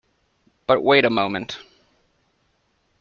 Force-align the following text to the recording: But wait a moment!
But 0.65 0.81
wait 0.83 1.05
a 1.05 1.11
moment! 1.11 1.59